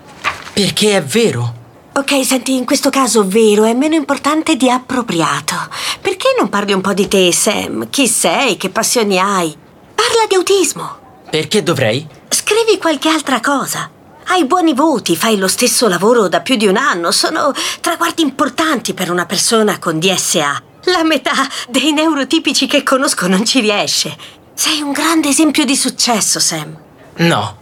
[0.53, 1.58] Perché è vero.
[1.99, 5.57] Ok, senti, in questo caso vero è meno importante di appropriato.
[6.01, 7.91] Perché non parli un po' di te, Sam?
[7.91, 8.57] Chi sei?
[8.57, 9.53] Che passioni hai?
[9.97, 10.97] Parla di autismo.
[11.29, 12.07] Perché dovrei?
[12.29, 13.91] Scrivi qualche altra cosa.
[14.27, 17.11] Hai buoni voti, fai lo stesso lavoro da più di un anno.
[17.11, 20.63] Sono traguardi importanti per una persona con DSA.
[20.85, 21.33] La metà
[21.69, 24.17] dei neurotipici che conosco non ci riesce.
[24.55, 26.79] Sei un grande esempio di successo, Sam.
[27.17, 27.57] No.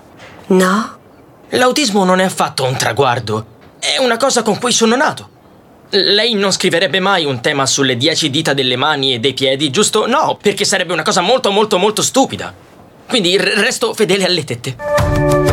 [0.49, 0.99] No?
[1.49, 3.55] L'autismo non è affatto un traguardo.
[3.95, 5.29] È una cosa con cui sono nato.
[5.91, 10.09] Lei non scriverebbe mai un tema sulle dieci dita delle mani e dei piedi, giusto?
[10.09, 12.53] No, perché sarebbe una cosa molto molto molto stupida.
[13.07, 15.46] Quindi resto fedele alle tette.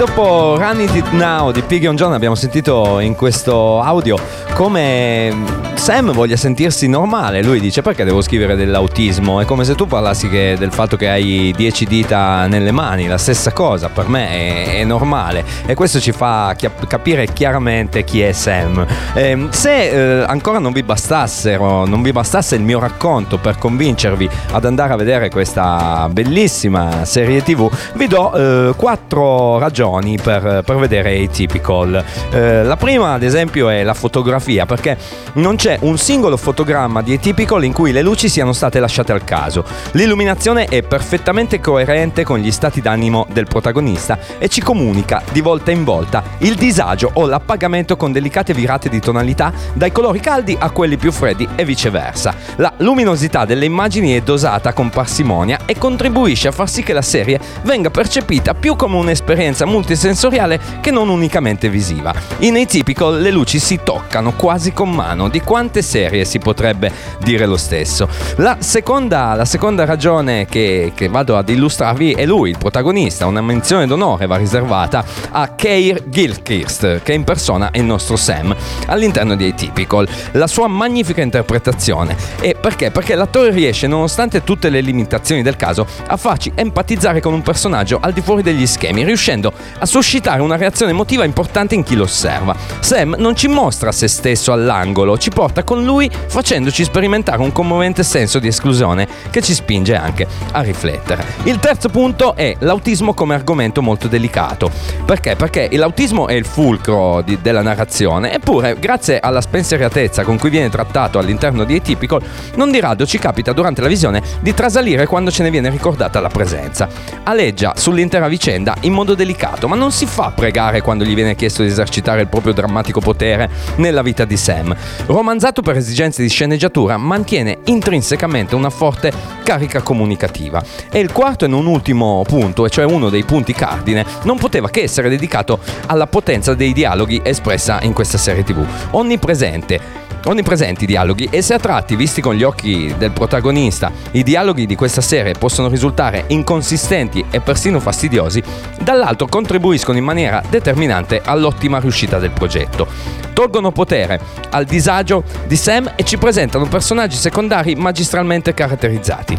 [0.00, 4.18] Dopo Run It Now di Piggy on John abbiamo sentito in questo audio
[4.54, 7.42] come Sam voglia sentirsi normale.
[7.42, 9.40] Lui dice perché devo scrivere dell'autismo?
[9.40, 13.52] È come se tu parlassi del fatto che hai 10 dita nelle mani, la stessa
[13.52, 15.44] cosa, per me è, è normale.
[15.66, 16.56] E questo ci fa
[16.88, 18.86] capire chiaramente chi è Sam.
[19.12, 24.28] Ehm, se eh, ancora non vi bastassero, non vi bastasse il mio racconto per convincervi
[24.52, 29.88] ad andare a vedere questa bellissima serie tv, vi do eh, quattro ragioni
[30.22, 32.04] per, per vedere Atypical.
[32.30, 34.96] Eh, la prima, ad esempio, è la fotografia, perché
[35.34, 39.24] non c'è un singolo fotogramma di Atypical in cui le luci siano state lasciate al
[39.24, 39.64] caso.
[39.92, 45.70] L'illuminazione è perfettamente coerente con gli stati d'animo del protagonista e ci comunica di volta
[45.70, 50.70] in volta il disagio o l'appagamento con delicate virate di tonalità dai colori caldi a
[50.70, 52.34] quelli più freddi e viceversa.
[52.56, 57.02] La luminosità delle immagini è dosata con parsimonia e contribuisce a far sì che la
[57.02, 62.12] serie venga percepita più come un'esperienza multisensoriale che non unicamente visiva.
[62.40, 67.46] In Atypical le luci si toccano quasi con mano, di quante serie si potrebbe dire
[67.46, 68.08] lo stesso.
[68.36, 73.26] La seconda, la seconda ragione che, che vado ad illustrarvi è lui, il protagonista.
[73.26, 78.54] Una menzione d'onore va riservata a Keir Gilchrist, che in persona è il nostro Sam,
[78.86, 80.06] all'interno di Atypical.
[80.32, 82.16] La sua magnifica interpretazione.
[82.40, 82.90] E perché?
[82.90, 87.98] Perché l'attore riesce, nonostante tutte le limitazioni del caso, a farci empatizzare con un personaggio
[88.00, 92.04] al di fuori degli schemi, riuscendo a suscitare una reazione emotiva importante in chi lo
[92.04, 92.54] osserva.
[92.80, 98.02] Sam non ci mostra se stesso all'angolo, ci porta con lui facendoci sperimentare un commovente
[98.02, 101.24] senso di esclusione che ci spinge anche a riflettere.
[101.44, 104.70] Il terzo punto è l'autismo come argomento molto delicato.
[105.04, 105.36] Perché?
[105.36, 110.68] Perché l'autismo è il fulcro di- della narrazione, eppure grazie alla spensieratezza con cui viene
[110.68, 112.22] trattato all'interno di Atypical,
[112.56, 116.20] non di rado ci capita durante la visione di trasalire quando ce ne viene ricordata
[116.20, 116.88] la presenza.
[117.24, 121.62] Aleggia sull'intera vicenda in modo delicato, ma non si fa pregare quando gli viene chiesto
[121.62, 124.74] di esercitare il proprio drammatico potere nella vita di Sam.
[125.06, 130.62] Romanzato per esigenze di sceneggiatura, mantiene intrinsecamente una forte carica comunicativa.
[130.90, 134.68] E il quarto e non ultimo punto, e cioè uno dei punti cardine, non poteva
[134.68, 138.64] che essere dedicato alla potenza dei dialoghi espressa in questa serie tv.
[138.90, 140.09] Onnipresente.
[140.24, 144.66] Onnipresenti i dialoghi e se a tratti, visti con gli occhi del protagonista, i dialoghi
[144.66, 148.42] di questa serie possono risultare inconsistenti e persino fastidiosi,
[148.82, 152.86] dall'altro contribuiscono in maniera determinante all'ottima riuscita del progetto.
[153.32, 159.38] Tolgono potere al disagio di Sam e ci presentano personaggi secondari magistralmente caratterizzati.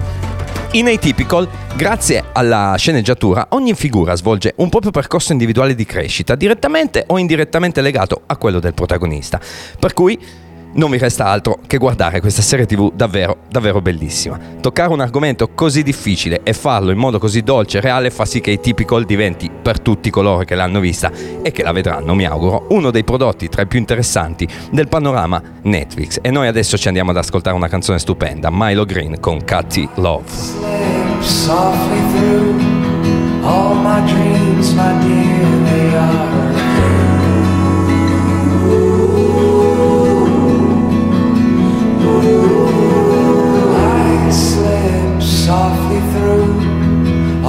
[0.73, 7.03] In Atypical, grazie alla sceneggiatura, ogni figura svolge un proprio percorso individuale di crescita, direttamente
[7.07, 9.39] o indirettamente legato a quello del protagonista.
[9.77, 10.17] Per cui
[10.73, 14.39] non mi resta altro che guardare questa serie tv davvero, davvero bellissima.
[14.61, 18.41] Toccare un argomento così difficile e farlo in modo così dolce e reale fa sì
[18.41, 21.11] che i Typical diventi, per tutti coloro che l'hanno vista
[21.41, 25.41] e che la vedranno, mi auguro, uno dei prodotti tra i più interessanti del panorama
[25.63, 26.19] Netflix.
[26.21, 30.29] E noi adesso ci andiamo ad ascoltare una canzone stupenda, Milo Green con Catty Love.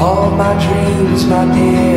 [0.02, 1.91] All my dreams, my dear,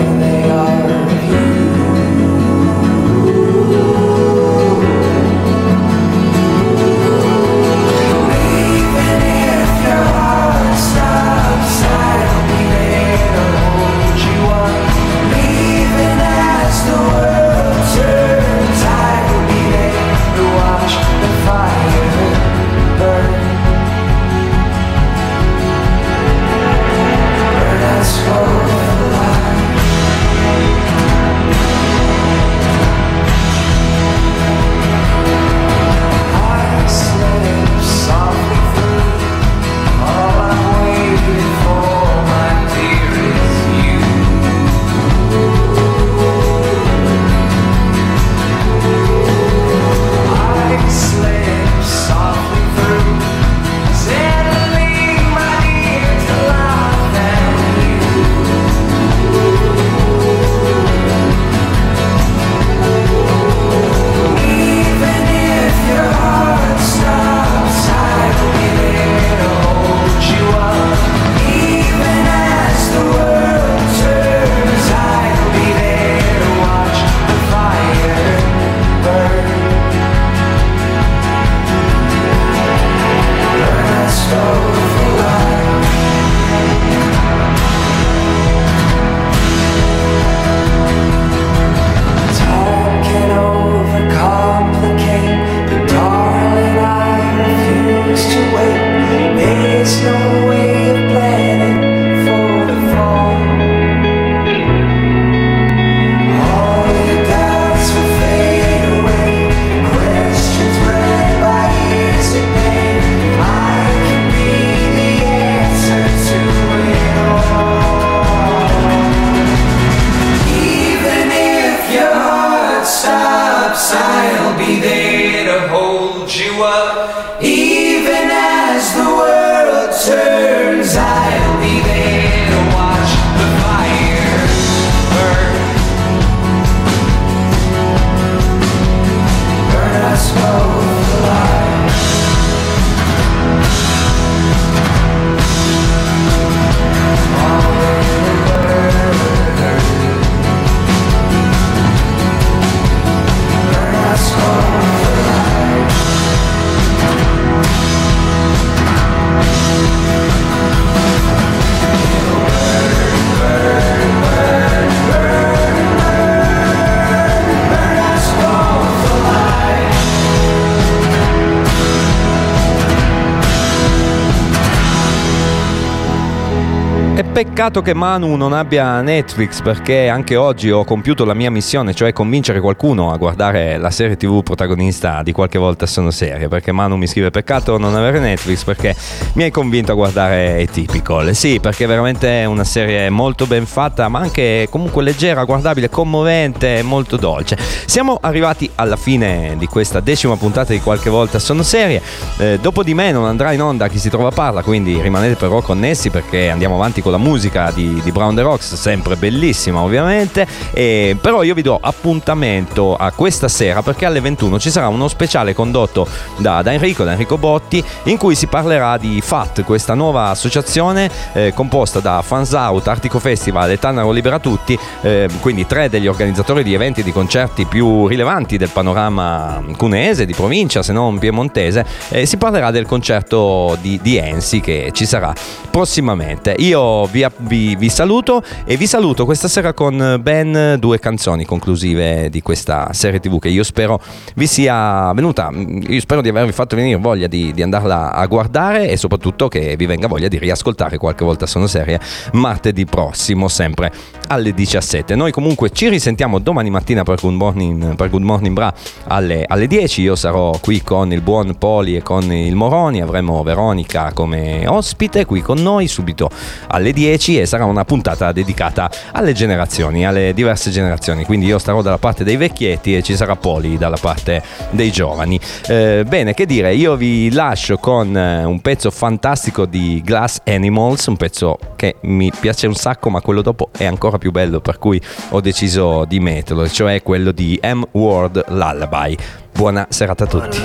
[177.66, 182.14] peccato che Manu non abbia Netflix perché anche oggi ho compiuto la mia missione, cioè
[182.14, 186.96] convincere qualcuno a guardare la serie TV protagonista di qualche volta sono serie, perché Manu
[186.96, 188.96] mi scrive peccato non avere Netflix perché
[189.34, 191.34] mi hai convinto a guardare Atypical.
[191.34, 196.84] Sì, perché è veramente una serie molto ben fatta, ma anche comunque leggera, guardabile, commovente,
[196.84, 197.58] molto dolce.
[197.88, 202.00] Siamo arrivati alla fine di questa decima puntata di qualche volta sono serie.
[202.38, 205.34] Eh, dopo di me non andrà in onda chi si trova a parla, quindi rimanete
[205.34, 209.82] però connessi perché andiamo avanti con la musica di, di Brown the Rocks, sempre bellissima
[209.82, 210.48] ovviamente.
[210.72, 215.08] E, però io vi do appuntamento a questa sera perché alle 21 ci sarà uno
[215.08, 219.94] speciale condotto da, da Enrico, da Enrico Botti, in cui si parlerà di FAT, questa
[219.94, 225.66] nuova associazione eh, composta da Fans Out, Artico Festival e Tannaro Libera Tutti, eh, quindi
[225.66, 230.84] tre degli organizzatori di eventi e di concerti più rilevanti del panorama cuneese, di provincia,
[230.84, 231.86] se non piemontese.
[232.10, 235.34] Eh, si parlerà del concerto di, di Ensi che ci sarà
[235.70, 236.56] prossimamente.
[236.60, 242.30] Io vi vi, vi- saluto e vi saluto questa sera con ben due canzoni conclusive
[242.30, 244.02] di questa serie tv che io spero
[244.36, 248.90] vi sia venuta, io spero di avervi fatto venire voglia di, di andarla a guardare
[248.90, 252.00] e soprattutto che vi venga voglia di riascoltare qualche volta sono serie
[252.34, 253.92] martedì prossimo sempre
[254.28, 255.16] alle 17.
[255.16, 258.74] Noi comunque ci risentiamo domani mattina per Good Morning, per Good Morning Bra
[259.06, 263.44] alle, alle 10, io sarò qui con il buon Poli e con il Moroni, avremo
[263.44, 266.30] Veronica come ospite qui con noi subito
[266.68, 271.82] alle 10 e sarà una puntata dedicata alle generazioni, alle diverse generazioni, quindi io starò
[271.82, 275.40] dalla parte dei vecchietti e ci sarà Poli dalla parte dei giovani.
[275.68, 281.06] Eh, bene, che dire, io vi lascio con eh, un pezzo fantastico di Glass Animals,
[281.08, 284.78] un pezzo che mi piace un sacco, ma quello dopo è ancora più bello, per
[284.78, 289.18] cui ho deciso di metterlo, cioè quello di M Word Lullaby.
[289.52, 290.60] Buona serata a tutti.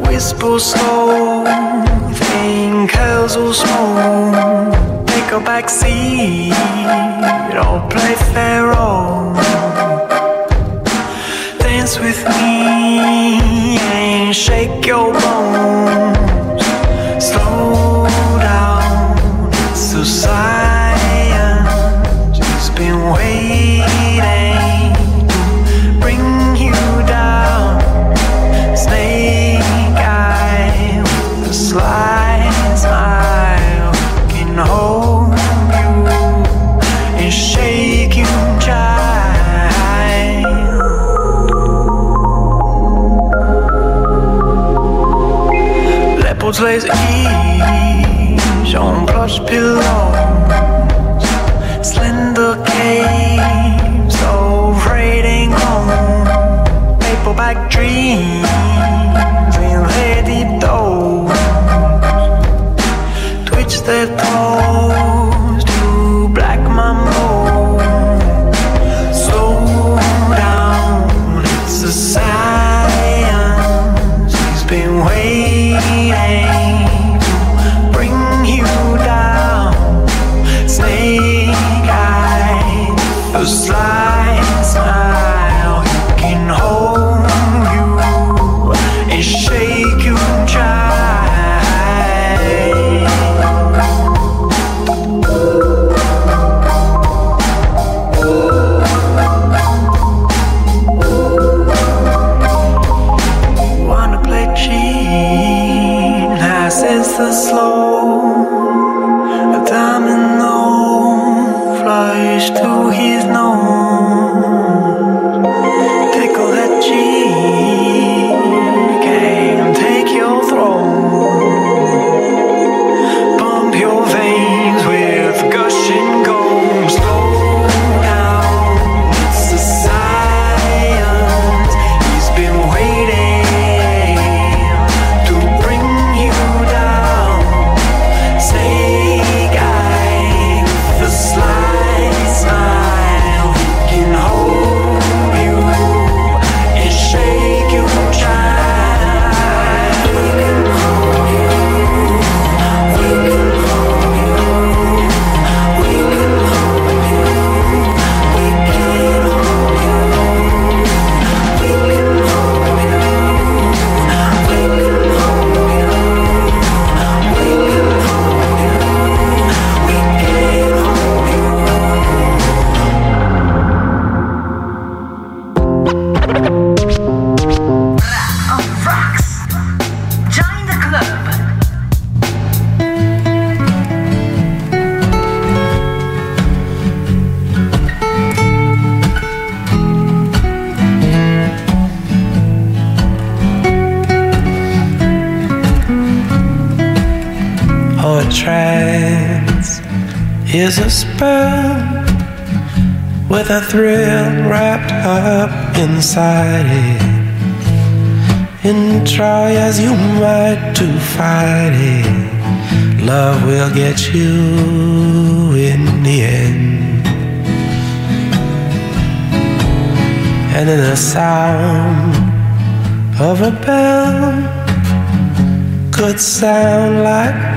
[0.00, 1.27] Whisper slow,
[2.86, 4.72] curls all small.
[5.06, 6.52] Take a back seat,
[7.56, 8.08] or play.
[8.38, 9.47] Dance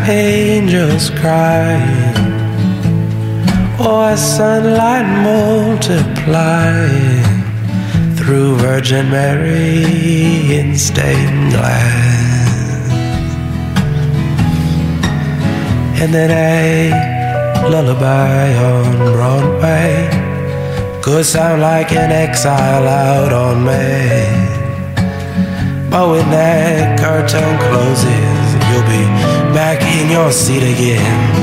[0.07, 2.17] angels crying
[3.79, 7.23] or sunlight multiplying
[8.15, 12.21] through Virgin Mary in stained glass.
[16.01, 16.89] and then a
[17.69, 20.09] lullaby on Broadway
[21.03, 24.25] could sound like an exile out on May.
[25.91, 28.40] But when that curtain closes,
[28.71, 29.03] you'll be
[29.53, 31.41] back in your seat again.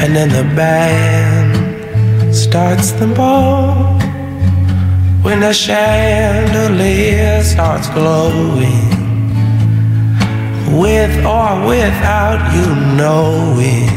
[0.00, 3.87] And then the band starts the ball
[5.28, 8.88] when the chandelier starts glowing
[10.80, 12.66] with or without you
[12.96, 13.88] knowing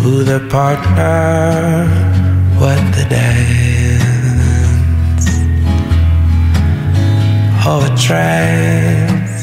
[0.00, 1.88] who the partner,
[2.60, 4.06] what the dance.
[7.64, 9.40] Oh, a trance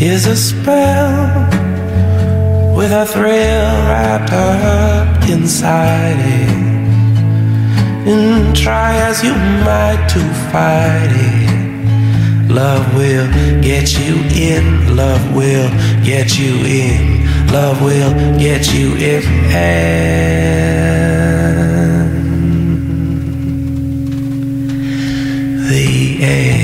[0.00, 1.50] is a spell
[2.74, 6.73] with a thrill wrapped up inside it.
[8.06, 10.20] And try as you might to
[10.52, 12.50] fight it.
[12.50, 13.26] Love will
[13.62, 15.70] get you in, love will
[16.04, 19.22] get you in, love will get you in.
[25.66, 26.63] The end.